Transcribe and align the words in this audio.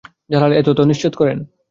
জালাল 0.31 0.51
এ 0.53 0.61
তথ্য 0.67 0.81
নিশ্চিত 0.91 1.13
করেন। 1.15 1.37